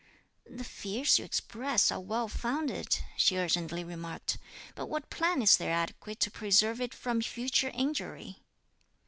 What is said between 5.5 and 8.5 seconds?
there adequate to preserve it from future injury?"